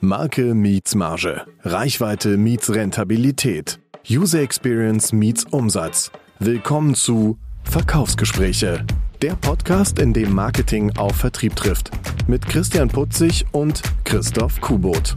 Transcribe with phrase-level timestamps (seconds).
[0.00, 1.44] Marke meets Marge.
[1.64, 3.80] Reichweite meets Rentabilität.
[4.08, 6.12] User Experience meets Umsatz.
[6.38, 8.86] Willkommen zu Verkaufsgespräche.
[9.22, 11.90] Der Podcast, in dem Marketing auf Vertrieb trifft.
[12.28, 15.16] Mit Christian Putzig und Christoph Kubot.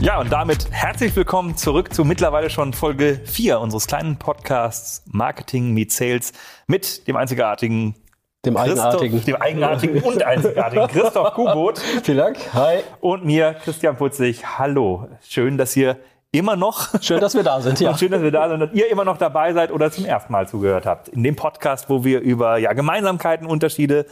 [0.00, 5.74] Ja, und damit herzlich willkommen zurück zu mittlerweile schon Folge 4 unseres kleinen Podcasts Marketing
[5.74, 6.32] meets Sales
[6.68, 7.96] mit dem einzigartigen
[8.46, 9.24] dem eigenartigen.
[9.24, 11.78] dem eigenartigen und einzigartigen Christoph Kubot.
[11.78, 12.38] Vielen Dank.
[12.54, 12.78] Hi.
[13.00, 14.58] Und mir, Christian Putzig.
[14.58, 15.08] Hallo.
[15.28, 15.96] Schön, dass ihr
[16.30, 17.00] immer noch.
[17.02, 17.90] Schön, dass wir da sind, ja.
[17.90, 20.32] Und schön, dass wir da sind und ihr immer noch dabei seid oder zum ersten
[20.32, 21.08] Mal zugehört habt.
[21.08, 24.06] In dem Podcast, wo wir über ja, Gemeinsamkeiten, Unterschiede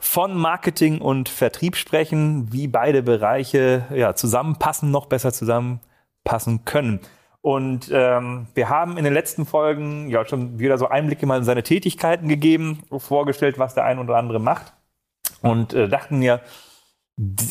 [0.00, 7.00] von Marketing und Vertrieb sprechen, wie beide Bereiche ja, zusammenpassen, noch besser zusammenpassen können.
[7.46, 11.44] Und ähm, wir haben in den letzten Folgen ja schon wieder so Einblicke mal in
[11.44, 14.72] seine Tätigkeiten gegeben, vorgestellt, was der ein oder andere macht.
[15.42, 16.40] Und äh, dachten mir,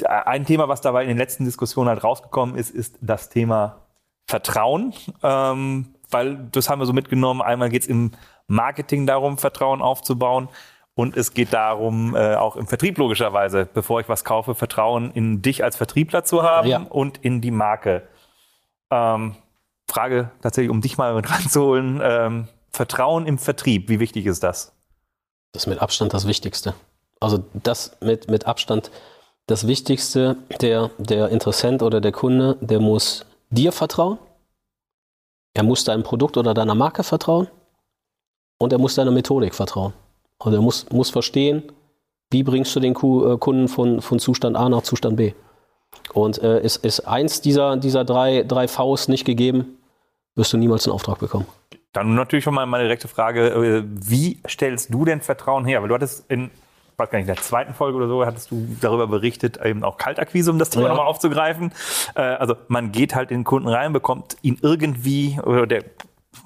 [0.06, 3.84] ein Thema, was dabei in den letzten Diskussionen halt rausgekommen ist, ist das Thema
[4.28, 4.92] Vertrauen.
[5.24, 7.42] Ähm, weil das haben wir so mitgenommen.
[7.42, 8.12] Einmal geht es im
[8.48, 10.50] Marketing darum, Vertrauen aufzubauen.
[10.94, 15.42] Und es geht darum, äh, auch im Vertrieb logischerweise, bevor ich was kaufe, Vertrauen in
[15.42, 16.80] dich als Vertriebler zu haben ja.
[16.80, 18.10] und in die Marke.
[18.92, 19.38] Ähm,
[19.88, 22.02] Frage tatsächlich, um dich mal mit ranzuholen.
[22.04, 24.74] Ähm, Vertrauen im Vertrieb, wie wichtig ist das?
[25.54, 26.74] Das ist mit Abstand das Wichtigste.
[27.22, 28.92] Also das mit, mit Abstand
[29.48, 34.18] das Wichtigste, der, der Interessent oder der Kunde, der muss dir vertrauen,
[35.54, 37.48] er muss deinem Produkt oder deiner Marke vertrauen
[38.58, 39.94] und er muss deiner Methodik vertrauen.
[40.38, 41.72] Und er muss, muss verstehen,
[42.32, 45.34] wie bringst du den äh, Kunden von, von Zustand A nach Zustand B.
[46.14, 49.78] Und äh, ist, ist eins dieser, dieser drei, drei Vs nicht gegeben,
[50.36, 51.46] wirst du niemals einen Auftrag bekommen.
[51.94, 55.82] Dann natürlich schon mal meine direkte Frage, äh, wie stellst du denn Vertrauen her?
[55.82, 56.52] Weil du hattest in,
[56.98, 59.98] weiß gar nicht, in der zweiten Folge oder so, hattest du darüber berichtet, eben auch
[59.98, 60.90] Kaltakquise, um das Thema ja.
[60.90, 61.72] nochmal aufzugreifen.
[62.16, 65.84] Äh, also man geht halt in den Kunden rein, bekommt ihn irgendwie, oder der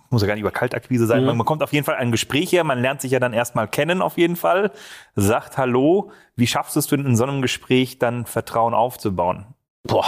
[0.10, 1.38] muss ja gar nicht über Kaltakquise sein, mhm.
[1.38, 4.02] man kommt auf jeden Fall ein Gespräch her, man lernt sich ja dann erstmal kennen
[4.02, 4.72] auf jeden Fall,
[5.16, 9.46] sagt Hallo, wie schaffst du es denn in so einem Gespräch dann Vertrauen aufzubauen?
[9.84, 10.06] Boah,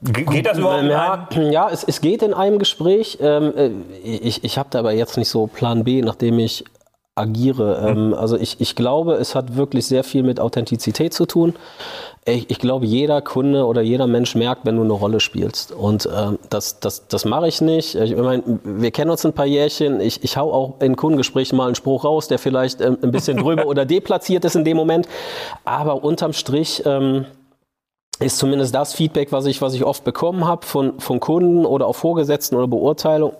[0.00, 1.34] Geht das überhaupt?
[1.34, 3.18] Ja, ja es, es, geht in einem Gespräch.
[3.20, 3.70] Ähm, äh,
[4.04, 6.64] ich ich habe da aber jetzt nicht so Plan B, nachdem ich
[7.16, 7.80] agiere.
[7.80, 7.98] Mhm.
[7.98, 11.54] Ähm, also ich, ich glaube, es hat wirklich sehr viel mit Authentizität zu tun.
[12.26, 15.72] Ich, ich glaube, jeder Kunde oder jeder Mensch merkt, wenn du eine Rolle spielst.
[15.72, 17.94] Und ähm, das, das, das mache ich nicht.
[17.94, 20.00] Ich meine, wir kennen uns ein paar Jährchen.
[20.00, 23.38] Ich, ich hau auch in Kundengesprächen mal einen Spruch raus, der vielleicht ähm, ein bisschen
[23.38, 25.08] drüber oder deplatziert ist in dem Moment.
[25.64, 26.82] Aber unterm Strich...
[26.84, 27.24] Ähm,
[28.18, 31.86] ist zumindest das Feedback, was ich, was ich oft bekommen habe von, von Kunden oder
[31.86, 33.34] auch Vorgesetzten oder Beurteilung.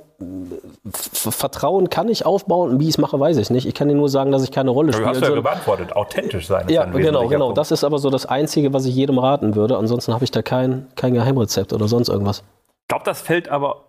[0.91, 3.66] Vertrauen kann ich aufbauen, wie ich es mache, weiß ich nicht.
[3.66, 5.12] Ich kann dir nur sagen, dass ich keine Rolle spiele.
[5.12, 6.69] Du hast ja beantwortet, authentisch sein.
[6.69, 7.53] Ja, genau, genau.
[7.53, 9.77] Das ist aber so das Einzige, was ich jedem raten würde.
[9.77, 12.38] Ansonsten habe ich da kein, kein Geheimrezept oder sonst irgendwas.
[12.82, 13.84] Ich glaube, das fällt aber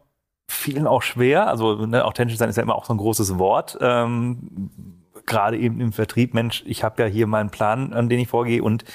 [0.49, 1.47] vielen auch schwer.
[1.47, 3.77] Also ne, authentisch sein ist ja immer auch so ein großes Wort.
[3.79, 4.71] Ähm,
[5.25, 8.63] Gerade eben im Vertrieb, Mensch, ich habe ja hier meinen Plan, an den ich vorgehe
[8.63, 8.85] und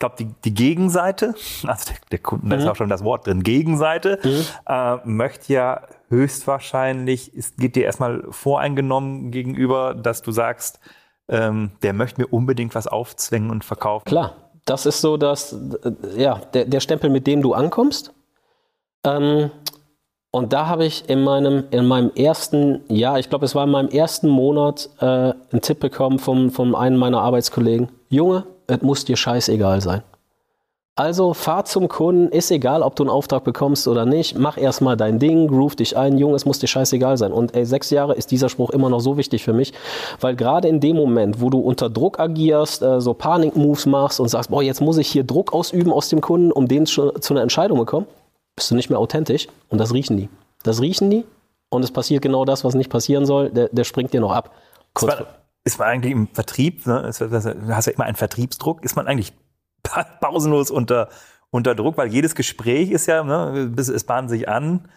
[0.00, 1.34] glaube, die, die Gegenseite,
[1.66, 2.50] also der, der Kunden, mhm.
[2.50, 2.70] da ist mhm.
[2.70, 4.44] auch schon das Wort drin, Gegenseite, mhm.
[4.66, 10.80] äh, möchte ja höchstwahrscheinlich, ist, geht dir erstmal voreingenommen gegenüber, dass du sagst,
[11.28, 14.04] ähm, der möchte mir unbedingt was aufzwängen und verkaufen.
[14.04, 14.34] Klar,
[14.64, 18.12] das ist so, dass, äh, ja, der, der Stempel, mit dem du ankommst.
[19.04, 19.50] Ähm,
[20.32, 23.70] und da habe ich in meinem, in meinem ersten Jahr, ich glaube, es war in
[23.70, 27.88] meinem ersten Monat, äh, einen Tipp bekommen von, von einem meiner Arbeitskollegen.
[28.10, 30.02] Junge, es muss dir scheißegal sein.
[31.00, 34.98] Also fahr zum Kunden, ist egal, ob du einen Auftrag bekommst oder nicht, mach erstmal
[34.98, 37.32] dein Ding, groove dich ein, Junge, es muss dir scheißegal sein.
[37.32, 39.72] Und ey, sechs Jahre ist dieser Spruch immer noch so wichtig für mich,
[40.20, 44.28] weil gerade in dem Moment, wo du unter Druck agierst, äh, so Panik-Moves machst und
[44.28, 47.32] sagst, boah, jetzt muss ich hier Druck ausüben aus dem Kunden, um den zu, zu
[47.32, 48.06] einer Entscheidung zu kommen,
[48.54, 50.28] bist du nicht mehr authentisch und das riechen die.
[50.64, 51.24] Das riechen die
[51.70, 54.50] und es passiert genau das, was nicht passieren soll, der, der springt dir noch ab.
[54.92, 55.14] Kurz
[55.64, 59.32] ist man eigentlich im Vertrieb, ne, du hast ja immer einen Vertriebsdruck, ist man eigentlich
[60.20, 61.08] pausenlos unter,
[61.50, 64.88] unter Druck, weil jedes Gespräch ist ja, ne, es bahnt sich an.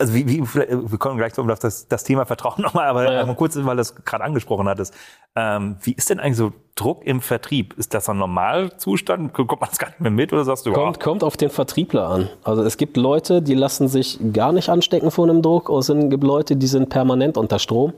[0.00, 3.34] Also wie, wie, wir kommen gleich auf das, das Thema Vertrauen nochmal, aber ja.
[3.34, 4.94] kurz, weil du das gerade angesprochen hattest.
[5.34, 7.74] Ähm, wie ist denn eigentlich so Druck im Vertrieb?
[7.76, 9.32] Ist das ein Normalzustand?
[9.32, 12.08] Kommt man das gar nicht mehr mit oder sagst du Kommt, kommt auf den Vertriebler
[12.08, 12.28] an.
[12.44, 15.88] Also es gibt Leute, die lassen sich gar nicht anstecken von einem Druck und es
[15.88, 17.92] gibt Leute, die sind permanent unter Strom.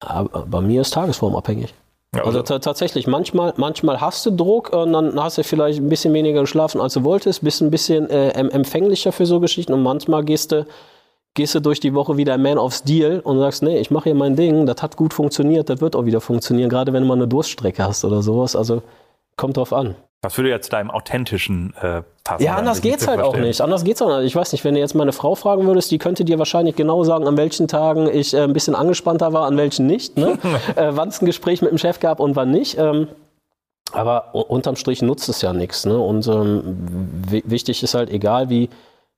[0.00, 1.68] Aber bei mir ist Tagesform abhängig.
[1.68, 1.83] Ja,
[2.22, 6.42] also, tatsächlich, manchmal, manchmal hast du Druck und dann hast du vielleicht ein bisschen weniger
[6.42, 10.52] geschlafen, als du wolltest, bist ein bisschen äh, empfänglicher für so Geschichten und manchmal gehst
[10.52, 10.66] du,
[11.34, 14.14] gehst du durch die Woche wieder Man of Steel und sagst, nee, ich mache hier
[14.14, 17.14] mein Ding, das hat gut funktioniert, das wird auch wieder funktionieren, gerade wenn du mal
[17.14, 18.54] eine Durststrecke hast oder sowas.
[18.54, 18.82] Also
[19.36, 19.96] kommt drauf an.
[20.24, 22.42] Das würde jetzt deinem authentischen äh, passen.
[22.42, 23.60] Ja, anders geht's halt auch nicht.
[23.60, 24.26] Anders geht's auch nicht.
[24.26, 27.04] Ich weiß nicht, wenn du jetzt meine Frau fragen würdest, die könnte dir wahrscheinlich genau
[27.04, 30.16] sagen, an welchen Tagen ich äh, ein bisschen angespannter war, an welchen nicht.
[30.16, 30.38] Ne?
[30.76, 32.78] äh, wann es ein Gespräch mit dem Chef gab und wann nicht.
[32.78, 33.08] Ähm,
[33.92, 35.84] aber unterm Strich nutzt es ja nichts.
[35.84, 35.98] Ne?
[35.98, 36.78] Und ähm,
[37.28, 38.70] wichtig ist halt, egal wie,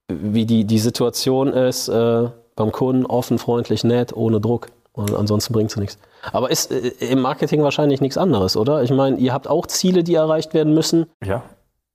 [0.09, 4.67] wie die, die Situation ist, äh, beim Kunden offen, freundlich, nett, ohne Druck.
[4.97, 5.99] Und ansonsten bringt es nichts.
[6.33, 8.83] Aber ist äh, im Marketing wahrscheinlich nichts anderes, oder?
[8.83, 11.07] Ich meine, ihr habt auch Ziele, die erreicht werden müssen.
[11.25, 11.43] Ja.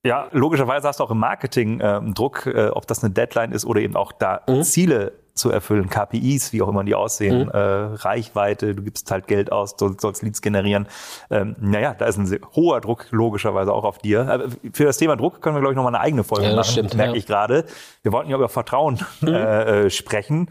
[0.04, 3.64] Ja, logischerweise hast du auch im Marketing äh, Druck, äh, ob das eine Deadline ist
[3.64, 4.64] oder eben auch da mhm.
[4.64, 7.50] Ziele zu erfüllen, KPIs, wie auch immer die aussehen, mhm.
[7.50, 10.88] äh, Reichweite, du gibst halt Geld aus, du sollst Leads generieren.
[11.30, 14.28] Ähm, naja, da ist ein hoher Druck logischerweise auch auf dir.
[14.28, 16.70] Aber für das Thema Druck können wir, glaube ich, nochmal eine eigene Folge ja, machen,
[16.70, 17.18] stimmt, merke ja.
[17.18, 17.64] ich gerade.
[18.02, 19.28] Wir wollten ja über Vertrauen mhm.
[19.28, 20.50] äh, äh sprechen.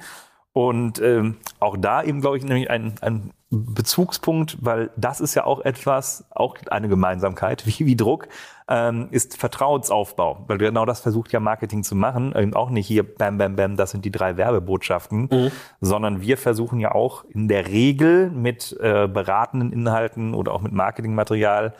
[0.53, 5.45] Und ähm, auch da eben, glaube ich, nämlich ein, ein Bezugspunkt, weil das ist ja
[5.45, 8.27] auch etwas, auch eine Gemeinsamkeit, wie, wie Druck,
[8.69, 10.45] ähm, ist Vertrauensaufbau.
[10.47, 12.33] Weil genau das versucht ja Marketing zu machen.
[12.35, 15.51] Eben auch nicht hier, bam, bam, bam, das sind die drei Werbebotschaften, mhm.
[15.81, 20.73] sondern wir versuchen ja auch in der Regel mit äh, beratenden Inhalten oder auch mit
[20.73, 21.73] Marketingmaterial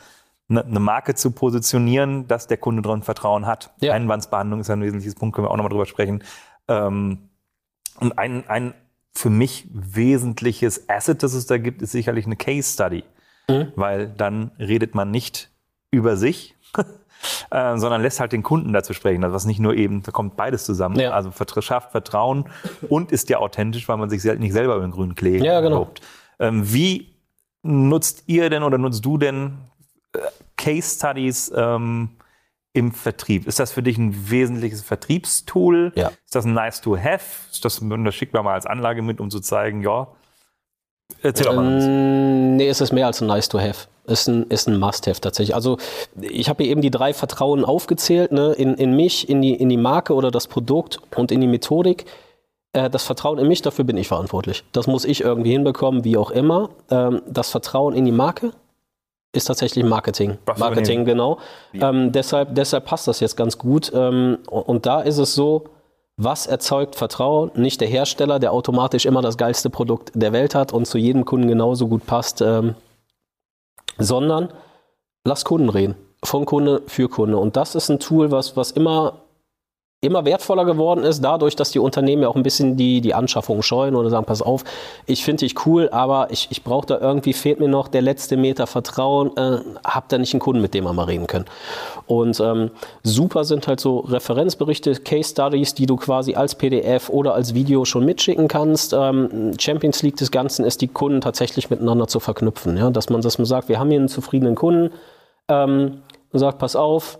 [0.48, 3.70] eine, eine Marke zu positionieren, dass der Kunde dran Vertrauen hat.
[3.80, 3.94] Ja.
[3.94, 6.22] Einwandsbehandlung ist ein wesentliches Punkt, können wir auch nochmal drüber sprechen.
[6.68, 7.30] Ähm,
[8.00, 8.74] und ein, ein
[9.14, 13.04] für mich wesentliches Asset, das es da gibt, ist sicherlich eine Case Study.
[13.48, 13.72] Mhm.
[13.76, 15.50] Weil dann redet man nicht
[15.90, 16.56] über sich,
[17.50, 19.22] äh, sondern lässt halt den Kunden dazu sprechen.
[19.22, 20.98] Also was nicht nur eben, da kommt beides zusammen.
[20.98, 21.10] Ja.
[21.12, 21.30] Also
[21.60, 22.46] schafft Vertrauen
[22.88, 25.90] und ist ja authentisch, weil man sich nicht selber über den grünen Klee ja, genau.
[26.38, 27.14] Ähm, wie
[27.62, 29.58] nutzt ihr denn oder nutzt du denn
[30.14, 30.18] äh,
[30.56, 32.10] Case Studies ähm,
[32.72, 33.46] im Vertrieb.
[33.46, 35.92] Ist das für dich ein wesentliches Vertriebstool?
[35.94, 36.08] Ja.
[36.08, 37.24] Ist das ein nice to have?
[37.50, 40.08] Ist das, das schickt man mal als Anlage mit, um zu zeigen, ja,
[41.20, 41.82] Erzähl doch mal.
[41.82, 43.88] Ähm, nee, es ist mehr als ein nice to have.
[44.06, 45.54] Ist ein, ist ein Must-Have tatsächlich.
[45.54, 45.78] Also
[46.20, 48.52] ich habe hier eben die drei Vertrauen aufgezählt, ne?
[48.52, 52.06] in, in mich, in die, in die Marke oder das Produkt und in die Methodik.
[52.72, 54.64] Äh, das Vertrauen in mich, dafür bin ich verantwortlich.
[54.72, 56.70] Das muss ich irgendwie hinbekommen, wie auch immer.
[56.90, 58.52] Ähm, das Vertrauen in die Marke,
[59.32, 60.38] ist tatsächlich Marketing.
[60.58, 61.38] Marketing, genau.
[61.72, 61.88] Ja.
[61.88, 63.90] Ähm, deshalb, deshalb passt das jetzt ganz gut.
[63.94, 65.64] Ähm, und da ist es so,
[66.16, 67.50] was erzeugt Vertrauen?
[67.54, 71.24] Nicht der Hersteller, der automatisch immer das geilste Produkt der Welt hat und zu jedem
[71.24, 72.74] Kunden genauso gut passt, ähm,
[73.98, 74.52] sondern
[75.24, 75.94] lass Kunden reden.
[76.22, 77.38] Von Kunde für Kunde.
[77.38, 79.22] Und das ist ein Tool, was, was immer
[80.04, 83.62] immer wertvoller geworden ist, dadurch, dass die Unternehmen ja auch ein bisschen die, die Anschaffung
[83.62, 84.64] scheuen oder sagen, pass auf,
[85.06, 88.36] ich finde dich cool, aber ich, ich brauche da irgendwie, fehlt mir noch der letzte
[88.36, 91.44] Meter Vertrauen, äh, hab da nicht einen Kunden, mit dem wir mal reden können.
[92.08, 92.72] Und ähm,
[93.04, 97.84] super sind halt so Referenzberichte, Case Studies, die du quasi als PDF oder als Video
[97.84, 98.92] schon mitschicken kannst.
[98.92, 102.76] Ähm, Champions League des Ganzen ist, die Kunden tatsächlich miteinander zu verknüpfen.
[102.76, 102.90] Ja?
[102.90, 104.90] Dass man, dass man sagt, wir haben hier einen zufriedenen Kunden,
[105.46, 106.02] ähm,
[106.32, 107.18] und sagt, pass auf,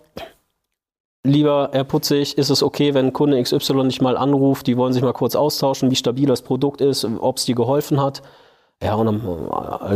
[1.24, 5.02] Lieber Herr Putzig, ist es okay, wenn Kunde XY nicht mal anruft, die wollen sich
[5.02, 8.22] mal kurz austauschen, wie stabil das Produkt ist, ob es dir geholfen hat.
[8.82, 9.48] Ja, und dann,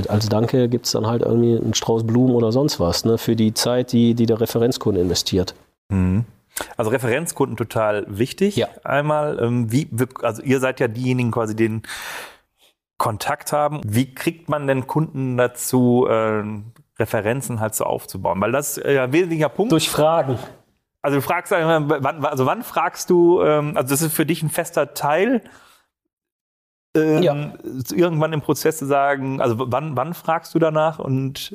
[0.07, 3.35] als Danke gibt es dann halt irgendwie einen Strauß Blumen oder sonst was, ne, für
[3.35, 5.57] die Zeit, die, die der Referenzkunde investiert.
[5.89, 6.25] Mhm.
[6.77, 8.55] Also Referenzkunden total wichtig.
[8.57, 8.69] Ja.
[8.85, 9.89] Einmal, ähm, wie,
[10.23, 11.83] also ihr seid ja diejenigen quasi, den
[12.99, 13.81] Kontakt haben.
[13.85, 16.45] Wie kriegt man denn Kunden dazu, äh,
[16.99, 18.41] Referenzen halt so aufzubauen?
[18.41, 19.73] Weil das ist ja ein wesentlicher Punkt.
[19.73, 20.39] Durch Fragen.
[21.07, 24.51] Also du fragst, wann, also wann fragst du, ähm, also das ist für dich ein
[24.51, 25.41] fester Teil,
[26.97, 27.53] ähm, ja.
[27.95, 31.55] irgendwann im Prozess zu sagen, also wann, wann fragst du danach und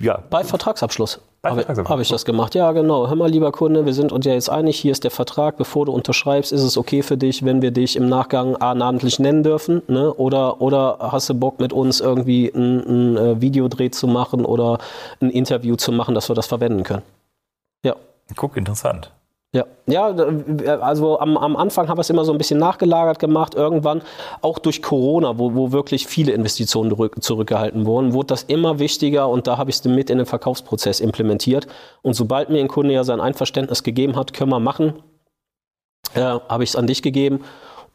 [0.00, 0.22] ja.
[0.30, 1.20] Bei Vertragsabschluss.
[1.44, 2.54] Habe hab ich das gemacht?
[2.54, 3.08] Ja, genau.
[3.08, 5.58] Hör mal, lieber Kunde, wir sind uns ja jetzt einig, hier ist der Vertrag.
[5.58, 9.18] Bevor du unterschreibst, ist es okay für dich, wenn wir dich im Nachgang A, namentlich
[9.18, 9.82] nennen dürfen?
[9.86, 10.14] Ne?
[10.14, 14.78] Oder, oder hast du Bock, mit uns irgendwie ein, ein äh, Videodreh zu machen oder
[15.20, 17.02] ein Interview zu machen, dass wir das verwenden können?
[17.84, 17.94] Ja.
[18.36, 19.12] Guck, interessant.
[19.54, 20.08] Ja, ja,
[20.82, 23.54] also am, am Anfang haben wir es immer so ein bisschen nachgelagert gemacht.
[23.54, 24.02] Irgendwann,
[24.42, 29.46] auch durch Corona, wo, wo wirklich viele Investitionen zurückgehalten wurden, wurde das immer wichtiger und
[29.46, 31.66] da habe ich es mit in den Verkaufsprozess implementiert.
[32.02, 35.02] Und sobald mir ein Kunde ja sein Einverständnis gegeben hat, können wir machen,
[36.14, 37.40] äh, habe ich es an dich gegeben.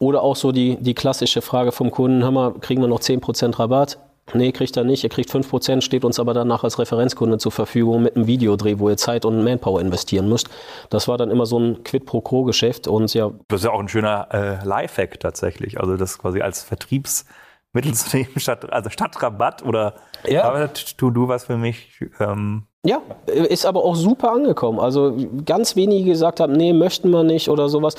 [0.00, 3.60] Oder auch so die, die klassische Frage vom Kunden, hör mal, kriegen wir noch 10%
[3.60, 3.98] Rabatt?
[4.32, 5.04] Nee, kriegt er nicht.
[5.04, 8.88] Er kriegt 5%, steht uns aber danach als Referenzkunde zur Verfügung mit einem Videodreh, wo
[8.88, 10.48] ihr Zeit und Manpower investieren müsst.
[10.88, 13.30] Das war dann immer so ein Quid-pro-Quo-Geschäft und ja.
[13.48, 15.78] Das ist ja auch ein schöner äh, Lifehack tatsächlich.
[15.78, 17.26] Also das quasi als Vertriebs
[17.74, 19.94] Mittelunternehmen statt, also statt Rabatt oder
[20.26, 20.68] ja.
[20.68, 22.00] tu du was für mich.
[22.20, 24.78] Ähm, ja, ist aber auch super angekommen.
[24.78, 25.16] Also
[25.46, 27.94] ganz wenige gesagt haben, nee, möchten wir nicht oder sowas.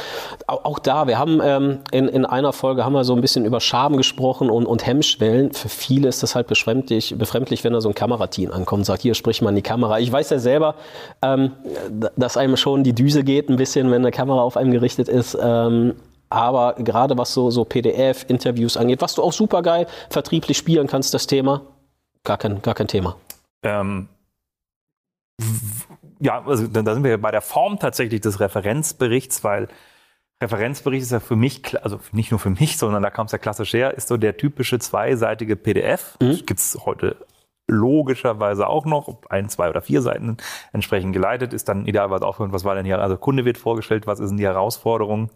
[0.46, 3.46] Auch, auch da, wir haben ähm, in, in einer Folge haben wir so ein bisschen
[3.46, 5.54] über Scham gesprochen und, und Hemmschwellen.
[5.54, 9.02] Für viele ist das halt befremdlich, befremdlich, wenn da so ein Kamerateam ankommt und sagt,
[9.02, 10.00] hier sprich mal in die Kamera.
[10.00, 10.76] Ich weiß ja selber,
[11.24, 11.54] ähm,
[12.16, 15.36] dass einem schon die Düse geht ein bisschen, wenn eine Kamera auf einem gerichtet ist.
[15.42, 15.96] Ähm,
[16.30, 21.14] aber gerade was so, so PDF-Interviews angeht, was du auch super geil vertrieblich spielen kannst,
[21.14, 21.62] das Thema,
[22.24, 23.16] gar kein, gar kein Thema.
[23.64, 24.10] Ähm,
[26.20, 29.68] ja, also da sind wir bei der Form tatsächlich des Referenzberichts, weil
[30.42, 33.38] Referenzbericht ist ja für mich, also nicht nur für mich, sondern da kam es ja
[33.38, 36.18] klassisch her, ist so der typische zweiseitige PDF.
[36.22, 36.46] Mhm.
[36.46, 37.18] Gibt es heute
[37.68, 40.38] logischerweise auch noch, ob ein, zwei oder vier Seiten
[40.72, 44.20] entsprechend geleitet, ist dann idealerweise auch, was war denn hier, also Kunde wird vorgestellt, was
[44.20, 45.32] ist denn die Herausforderung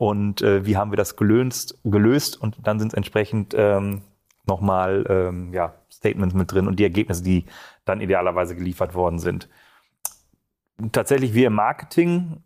[0.00, 4.00] und äh, wie haben wir das gelöst, gelöst und dann sind es entsprechend ähm,
[4.46, 7.44] nochmal ähm, ja, Statements mit drin und die Ergebnisse, die
[7.84, 9.50] dann idealerweise geliefert worden sind.
[10.92, 12.38] Tatsächlich, wir im Marketing,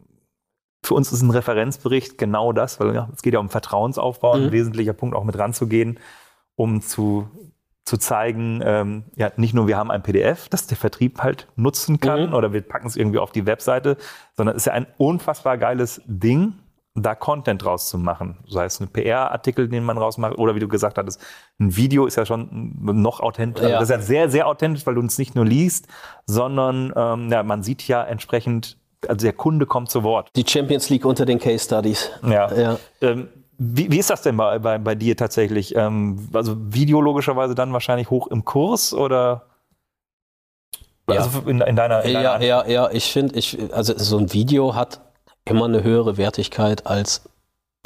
[0.82, 4.46] für uns ist ein Referenzbericht genau das, weil ja, es geht ja um Vertrauensaufbau, mhm.
[4.46, 6.00] ein wesentlicher Punkt auch mit ranzugehen,
[6.56, 7.28] um zu,
[7.84, 12.00] zu zeigen, ähm, ja, nicht nur wir haben ein PDF, das der Vertrieb halt nutzen
[12.00, 12.34] kann mhm.
[12.34, 13.96] oder wir packen es irgendwie auf die Webseite,
[14.37, 16.54] sondern es ist ja ein unfassbar geiles Ding,
[16.94, 18.38] da Content draus zu machen.
[18.46, 21.20] Sei es ein PR-Artikel, den man rausmacht, oder wie du gesagt hattest,
[21.58, 23.64] ein Video ist ja schon noch authentisch.
[23.64, 23.80] Ja.
[23.80, 25.88] Das ist ja sehr, sehr authentisch, weil du uns nicht nur liest,
[26.26, 30.30] sondern ähm, ja, man sieht ja entsprechend, also der Kunde kommt zu Wort.
[30.36, 32.10] Die Champions League unter den Case Studies.
[32.22, 32.52] Ja.
[32.54, 32.78] ja.
[33.00, 35.74] Ähm, wie, wie ist das denn bei, bei, bei dir tatsächlich?
[35.74, 39.46] Ähm, also Video logischerweise dann wahrscheinlich hoch im Kurs oder?
[41.08, 41.16] Ja.
[41.16, 44.32] Also in, in deiner, in deiner ja, ja, ja, ich finde, ich, also so ein
[44.32, 45.00] Video hat
[45.44, 47.22] immer eine höhere Wertigkeit als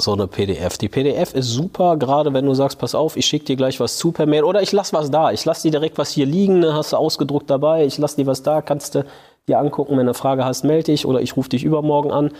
[0.01, 0.77] so eine PDF.
[0.77, 3.97] Die PDF ist super, gerade wenn du sagst, pass auf, ich schicke dir gleich was
[3.97, 5.31] zu per Mail oder ich lass was da.
[5.31, 8.25] Ich lass dir direkt was hier liegen, ne, hast du ausgedruckt dabei, ich lass dir
[8.25, 9.05] was da, kannst du
[9.47, 12.31] dir angucken, wenn du eine Frage hast, melde dich oder ich rufe dich übermorgen an.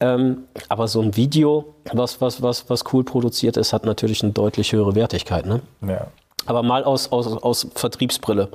[0.00, 4.32] Ähm, aber so ein Video, was, was, was, was cool produziert ist, hat natürlich eine
[4.32, 5.44] deutlich höhere Wertigkeit.
[5.44, 5.60] Ne?
[5.86, 6.06] Ja.
[6.46, 8.48] Aber mal aus, aus, aus Vertriebsbrille.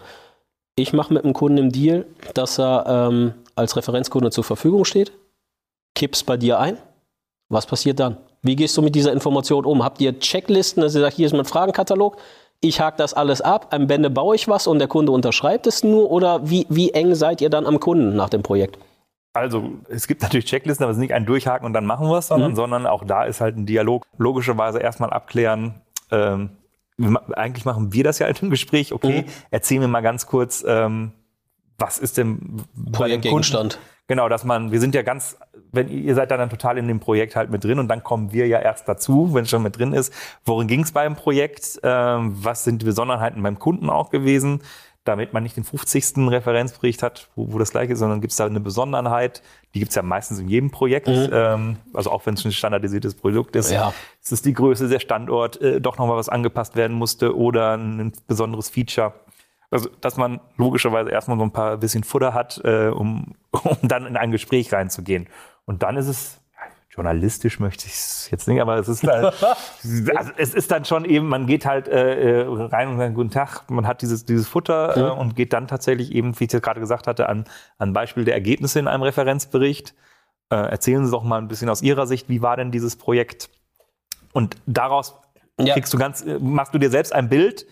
[0.75, 5.11] Ich mache mit einem Kunden im Deal, dass er ähm, als Referenzkunde zur Verfügung steht
[5.97, 6.77] kippst bei dir ein.
[7.49, 8.17] Was passiert dann?
[8.43, 9.83] Wie gehst du mit dieser Information um?
[9.83, 12.17] Habt ihr Checklisten, dass ihr sagt, hier ist mein Fragenkatalog,
[12.61, 15.83] ich hake das alles ab, am Ende baue ich was und der Kunde unterschreibt es
[15.83, 16.11] nur?
[16.11, 18.77] Oder wie, wie eng seid ihr dann am Kunden nach dem Projekt?
[19.33, 22.19] Also es gibt natürlich Checklisten, aber es ist nicht ein Durchhaken und dann machen wir
[22.19, 22.55] es, sondern, mhm.
[22.55, 24.05] sondern auch da ist halt ein Dialog.
[24.17, 26.51] Logischerweise erstmal abklären, ähm,
[27.33, 29.31] eigentlich machen wir das ja halt im Gespräch, okay, mhm.
[29.51, 31.11] erzähl mir mal ganz kurz, ähm,
[31.77, 33.79] was ist denn Projektgegenstand?
[34.07, 35.37] Genau, dass man, wir sind ja ganz,
[35.73, 38.47] wenn ihr seid dann total in dem Projekt halt mit drin und dann kommen wir
[38.47, 40.13] ja erst dazu, wenn es schon mit drin ist.
[40.45, 41.79] Worin ging es beim Projekt?
[41.83, 44.61] Ähm, was sind die Besonderheiten beim Kunden auch gewesen?
[45.03, 46.29] Damit man nicht den 50.
[46.29, 49.41] Referenzbericht hat, wo, wo das gleiche ist, sondern gibt es da eine Besonderheit.
[49.73, 51.07] Die gibt es ja meistens in jedem Projekt.
[51.07, 51.29] Mhm.
[51.31, 53.71] Ähm, also auch wenn es ein standardisiertes Produkt ist.
[53.71, 53.93] Ja.
[54.21, 58.13] Es ist die Größe, der Standort, äh, doch nochmal was angepasst werden musste oder ein
[58.27, 59.13] besonderes Feature.
[59.69, 64.05] Also, dass man logischerweise erstmal so ein paar bisschen Futter hat, äh, um, um dann
[64.05, 65.27] in ein Gespräch reinzugehen.
[65.65, 66.41] Und dann ist es,
[66.97, 69.33] journalistisch möchte ich es jetzt nicht, aber es ist halt,
[70.15, 73.29] also es ist dann schon eben, man geht halt äh, äh, rein und sagt, guten
[73.29, 76.63] Tag, man hat dieses, dieses Futter äh, und geht dann tatsächlich eben, wie ich jetzt
[76.63, 77.45] gerade gesagt hatte, an,
[77.77, 79.93] an Beispiel der Ergebnisse in einem Referenzbericht.
[80.49, 83.49] Äh, erzählen Sie doch mal ein bisschen aus Ihrer Sicht, wie war denn dieses Projekt?
[84.33, 85.15] Und daraus
[85.59, 85.73] ja.
[85.73, 87.67] kriegst du ganz, äh, machst du dir selbst ein Bild,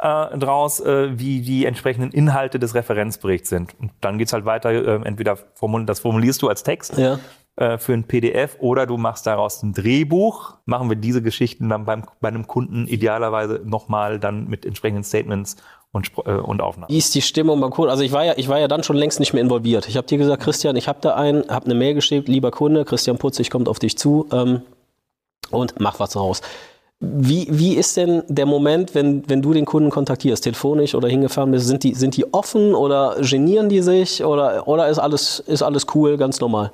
[0.00, 3.74] äh, draus, äh, wie die entsprechenden Inhalte des Referenzberichts sind.
[3.78, 7.18] Und dann geht's halt weiter, äh, entweder formul das formulierst du als Text ja.
[7.56, 10.54] äh, für ein PDF oder du machst daraus ein Drehbuch.
[10.64, 15.56] Machen wir diese Geschichten dann beim, bei einem Kunden idealerweise nochmal dann mit entsprechenden Statements
[15.92, 16.90] und, äh, und Aufnahmen.
[16.90, 17.90] Wie ist die Stimmung beim Kunden?
[17.90, 19.88] Also ich war ja, ich war ja dann schon längst nicht mehr involviert.
[19.88, 22.84] Ich habe dir gesagt, Christian, ich habe da einen, habe eine Mail geschickt, lieber Kunde,
[22.84, 24.62] Christian Putzig kommt auf dich zu ähm,
[25.50, 26.42] und mach was raus.
[27.02, 31.50] Wie, wie ist denn der Moment, wenn, wenn du den Kunden kontaktierst, telefonisch oder hingefahren
[31.50, 31.66] bist?
[31.66, 35.86] Sind die, sind die offen oder genieren die sich oder, oder ist, alles, ist alles
[35.94, 36.72] cool, ganz normal?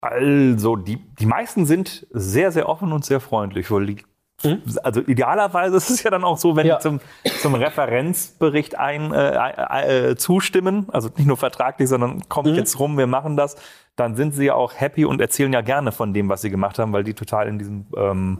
[0.00, 3.70] Also, die, die meisten sind sehr, sehr offen und sehr freundlich.
[3.70, 4.62] Mhm.
[4.82, 6.76] Also idealerweise ist es ja dann auch so, wenn ja.
[6.76, 7.00] die zum,
[7.40, 12.54] zum Referenzbericht ein, äh, äh, äh, zustimmen, also nicht nur vertraglich, sondern kommt mhm.
[12.54, 13.56] jetzt rum, wir machen das,
[13.96, 16.78] dann sind sie ja auch happy und erzählen ja gerne von dem, was sie gemacht
[16.78, 18.38] haben, weil die total in diesem ähm,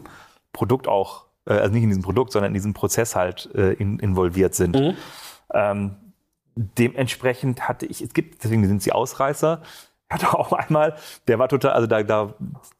[0.53, 3.99] Produkt auch, äh, also nicht in diesem Produkt, sondern in diesem Prozess halt äh, in,
[3.99, 4.75] involviert sind.
[4.75, 4.95] Mhm.
[5.53, 5.95] Ähm,
[6.55, 9.61] dementsprechend hatte ich, es gibt, deswegen sind sie Ausreißer,
[10.09, 10.95] hatte auch einmal,
[11.27, 12.33] der war total, also da, da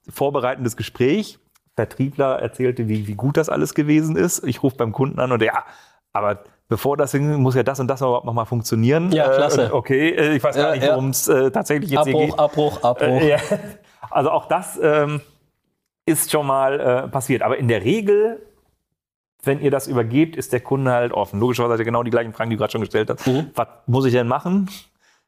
[0.09, 1.39] vorbereitendes Gespräch,
[1.75, 4.43] Vertriebler erzählte, wie, wie gut das alles gewesen ist.
[4.43, 5.63] Ich rufe beim Kunden an und ja,
[6.11, 9.13] aber bevor das muss ja das und das überhaupt nochmal funktionieren.
[9.13, 9.67] Ja, klasse.
[9.67, 12.39] Äh, okay, äh, ich weiß gar nicht, worum es äh, tatsächlich jetzt Abbruch, geht.
[12.39, 13.21] Abbruch, Abbruch, Abbruch.
[13.21, 13.37] Äh, ja.
[14.09, 15.21] Also auch das ähm,
[16.09, 17.41] ist schon mal äh, passiert.
[17.41, 18.41] Aber in der Regel,
[19.43, 21.39] wenn ihr das übergebt, ist der Kunde halt offen.
[21.39, 23.25] Logischerweise hat er genau die gleichen Fragen, die du gerade schon gestellt hast.
[23.25, 23.51] Mhm.
[23.55, 24.69] Was muss ich denn machen?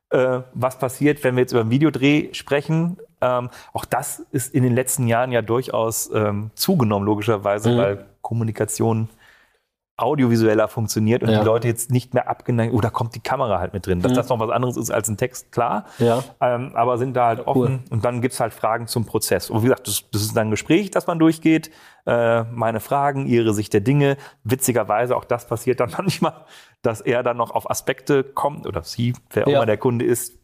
[0.09, 2.97] Äh, was passiert, wenn wir jetzt über einen Videodreh sprechen?
[3.21, 7.77] Ähm, auch das ist in den letzten Jahren ja durchaus ähm, zugenommen, logischerweise, mhm.
[7.77, 9.07] weil Kommunikation
[10.01, 11.39] audiovisueller funktioniert und ja.
[11.39, 14.01] die Leute jetzt nicht mehr abgeneigt, oder oh, kommt die Kamera halt mit drin.
[14.01, 14.15] Dass mhm.
[14.15, 15.85] das noch was anderes ist als ein Text, klar.
[15.99, 16.23] Ja.
[16.39, 17.79] Ähm, aber sind da halt offen cool.
[17.89, 19.49] und dann gibt's halt Fragen zum Prozess.
[19.49, 21.71] Und wie gesagt, das, das ist dann ein Gespräch, das man durchgeht.
[22.05, 24.17] Äh, meine Fragen, ihre Sicht der Dinge.
[24.43, 26.45] Witzigerweise, auch das passiert dann manchmal,
[26.81, 30.41] dass er dann noch auf Aspekte kommt, oder sie, wer auch immer der Kunde ist,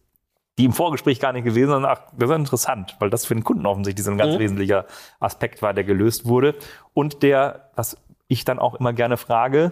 [0.58, 1.86] die im Vorgespräch gar nicht gewesen sind.
[1.86, 4.40] Ach, das ist interessant, weil das für den Kunden offensichtlich so ein ganz mhm.
[4.40, 4.86] wesentlicher
[5.20, 6.56] Aspekt war, der gelöst wurde.
[6.94, 7.98] Und der, was
[8.28, 9.72] ich dann auch immer gerne frage,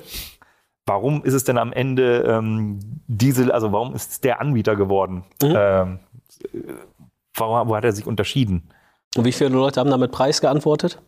[0.85, 5.23] warum ist es denn am Ende ähm, Diesel, also warum ist es der Anbieter geworden?
[5.41, 5.53] Mhm.
[5.55, 5.99] Ähm,
[7.35, 8.69] warum, wo hat er sich unterschieden?
[9.15, 11.01] Und wie viele Leute haben damit Preis geantwortet?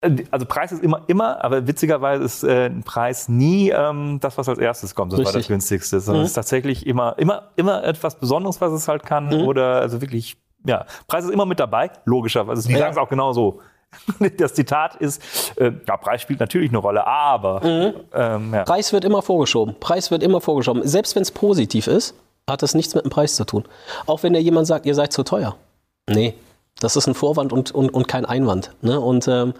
[0.00, 4.38] Äh, also Preis ist immer, immer, aber witzigerweise ist äh, ein Preis nie ähm, das,
[4.38, 5.12] was als erstes kommt.
[5.12, 5.34] Das Richtig.
[5.34, 6.00] war das günstigste.
[6.00, 6.24] Sondern mhm.
[6.24, 9.26] es ist tatsächlich immer, immer, immer etwas Besonderes, was es halt kann.
[9.26, 9.46] Mhm.
[9.46, 12.66] Oder also wirklich, ja, Preis ist immer mit dabei, logischerweise.
[12.66, 12.80] Die ja.
[12.80, 13.60] sagen es auch genau so.
[14.36, 15.22] Das Zitat ist,
[15.56, 17.94] äh, ja, Preis spielt natürlich eine Rolle, aber mhm.
[18.14, 18.64] ähm, ja.
[18.64, 19.76] Preis wird immer vorgeschoben.
[19.80, 20.86] Preis wird immer vorgeschoben.
[20.86, 22.14] Selbst wenn es positiv ist,
[22.48, 23.64] hat das nichts mit dem Preis zu tun.
[24.06, 25.56] Auch wenn dir jemand sagt, ihr seid zu teuer.
[26.08, 26.34] Nee,
[26.80, 28.72] das ist ein Vorwand und, und, und kein Einwand.
[28.82, 28.98] Ne?
[29.00, 29.54] Und ähm,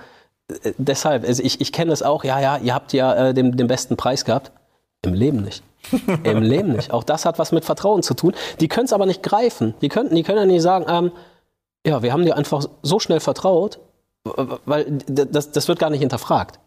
[0.79, 3.67] deshalb, also ich, ich kenne es auch, ja, ja, ihr habt ja äh, den, den
[3.67, 4.53] besten Preis gehabt.
[5.03, 5.63] Im Leben nicht.
[6.25, 6.91] Im Leben nicht.
[6.91, 8.35] Auch das hat was mit Vertrauen zu tun.
[8.61, 9.75] Die können es aber nicht greifen.
[9.81, 11.13] Die, könnten, die können ja nicht sagen, ähm,
[11.87, 13.79] ja, wir haben dir einfach so schnell vertraut,
[14.25, 16.59] weil das, das wird gar nicht hinterfragt.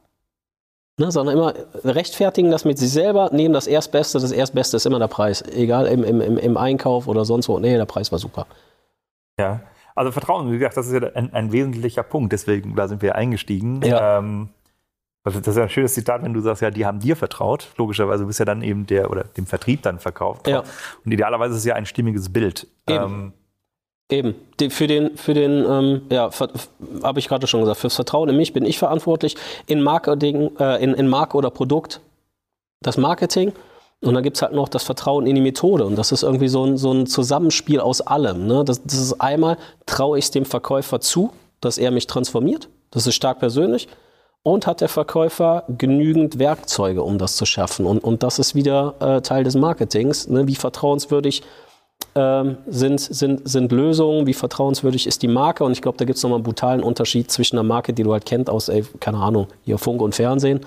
[0.99, 4.99] Ne, sondern immer rechtfertigen das mit sich selber, nehmen das Erstbeste, das Erstbeste ist immer
[4.99, 5.41] der Preis.
[5.41, 7.57] Egal im, im, im Einkauf oder sonst wo.
[7.57, 8.45] Nee, der Preis war super.
[9.39, 9.61] Ja,
[9.95, 13.15] also Vertrauen, wie gesagt, das ist ja ein, ein wesentlicher Punkt, deswegen da sind wir
[13.15, 13.81] eingestiegen.
[13.81, 14.19] Ja.
[14.19, 14.49] Ähm,
[15.23, 17.69] das ist ja ein schönes Zitat, wenn du sagst, ja, die haben dir vertraut.
[17.77, 20.47] Logischerweise bist ja dann eben der oder dem Vertrieb dann verkauft.
[20.47, 20.63] Ja.
[21.05, 22.67] Und idealerweise ist es ja ein stimmiges Bild.
[22.87, 23.03] Eben.
[23.03, 23.33] Ähm,
[24.13, 24.35] Eben,
[24.69, 26.29] für den, für den, ähm, ja,
[27.01, 29.35] habe ich gerade schon gesagt, fürs Vertrauen in mich bin ich verantwortlich.
[29.65, 31.99] In Marketing, äh, in, in Marke oder Produkt
[32.81, 33.53] das Marketing.
[34.01, 35.85] Und dann gibt es halt noch das Vertrauen in die Methode.
[35.85, 38.45] Und das ist irgendwie so ein, so ein Zusammenspiel aus allem.
[38.45, 38.63] Ne?
[38.65, 42.69] Das, das ist einmal, traue ich dem Verkäufer zu, dass er mich transformiert.
[42.91, 43.87] Das ist stark persönlich.
[44.43, 47.85] Und hat der Verkäufer genügend Werkzeuge, um das zu schaffen?
[47.85, 50.27] Und, und das ist wieder äh, Teil des Marketings.
[50.27, 50.47] Ne?
[50.47, 51.41] Wie vertrauenswürdig
[52.15, 55.63] ähm, sind, sind, sind Lösungen, wie vertrauenswürdig ist die Marke.
[55.63, 58.11] Und ich glaube, da gibt es nochmal einen brutalen Unterschied zwischen einer Marke, die du
[58.13, 60.61] halt kennt aus, ey, keine Ahnung, hier Funk und Fernsehen,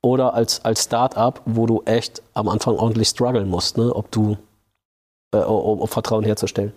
[0.00, 3.94] oder als, als Start-up, wo du echt am Anfang ordentlich strugglen musst, ne?
[3.94, 4.36] ob du,
[5.32, 6.72] äh, um, um Vertrauen herzustellen.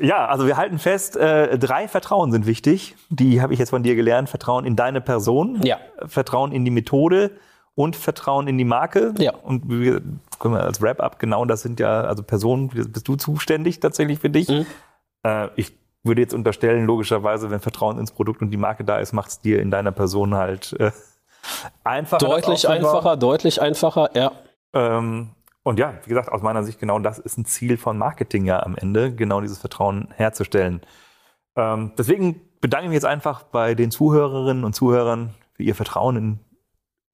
[0.00, 2.94] Ja, also wir halten fest, äh, drei Vertrauen sind wichtig.
[3.10, 4.28] Die habe ich jetzt von dir gelernt.
[4.28, 5.78] Vertrauen in deine Person, ja.
[6.06, 7.32] Vertrauen in die Methode
[7.78, 9.14] und Vertrauen in die Marke.
[9.18, 9.34] Ja.
[9.34, 10.02] Und wir
[10.40, 14.30] können wir als Wrap-up, genau das sind ja, also Personen, bist du zuständig tatsächlich für
[14.30, 14.48] dich.
[14.48, 14.66] Mhm.
[15.22, 19.12] Äh, ich würde jetzt unterstellen, logischerweise, wenn Vertrauen ins Produkt und die Marke da ist,
[19.12, 20.90] macht es dir in deiner Person halt äh,
[21.84, 22.26] einfacher.
[22.26, 24.32] Deutlich einfacher, deutlich einfacher, ja.
[24.72, 25.30] Ähm,
[25.62, 28.60] und ja, wie gesagt, aus meiner Sicht genau das ist ein Ziel von Marketing ja
[28.60, 30.80] am Ende, genau dieses Vertrauen herzustellen.
[31.54, 36.16] Ähm, deswegen bedanke ich mich jetzt einfach bei den Zuhörerinnen und Zuhörern für ihr Vertrauen
[36.16, 36.40] in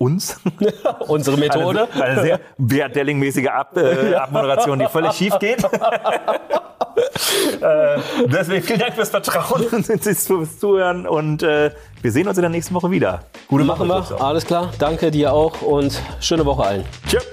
[0.04, 0.36] uns.
[1.08, 1.88] Unsere Methode.
[1.92, 5.62] Eine, eine sehr Beat Delling-mäßige Ab, äh, Abmoderation, die völlig schief geht.
[7.60, 11.70] äh, deswegen vielen Dank fürs Vertrauen und fürs Zuhören und äh,
[12.02, 13.20] wir sehen uns in der nächsten Woche wieder.
[13.48, 14.20] Gute Machen wir.
[14.20, 14.70] Alles klar.
[14.78, 16.84] Danke dir auch und schöne Woche allen.
[17.08, 17.26] Tschüss.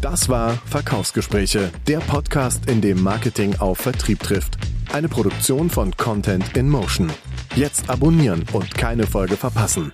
[0.00, 4.56] Das war Verkaufsgespräche, der Podcast, in dem Marketing auf Vertrieb trifft.
[4.92, 7.10] Eine Produktion von Content in Motion.
[7.56, 9.92] Jetzt abonnieren und keine Folge verpassen.